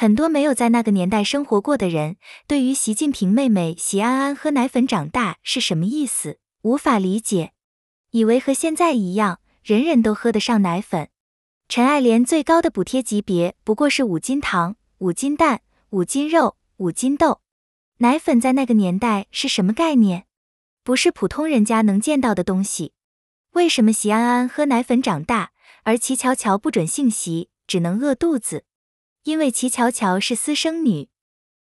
[0.00, 7.50] 很多没有在那个年代生活过的人，对于习近平妹妹习安安喝奶粉长大是什么意思，无法理解，
[8.12, 11.08] 以为和现在一样，人人都喝得上奶粉。
[11.68, 17.40] 陈爱莲最高的补贴级别不过是五斤糖、五斤蛋、五斤肉、五斤豆，
[17.96, 20.26] 奶粉在那个年代是什么概念？
[20.84, 22.92] 不是普通人家能见到的东西。
[23.54, 25.50] 为什么习安安喝奶粉长大，
[25.82, 28.64] 而齐乔乔不准姓习，只能饿肚子？
[29.24, 31.08] 因为齐乔乔是私生女，